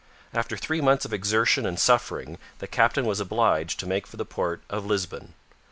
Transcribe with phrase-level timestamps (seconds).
[0.33, 4.25] After three months of exertion and suffering the captain was obliged to make for the
[4.25, 5.35] port of Lisbon.